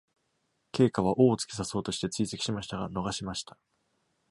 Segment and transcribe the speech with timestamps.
[0.71, 3.59] 荊軻（けいか）は王を突き刺そうとして追跡しましたが、逃しました。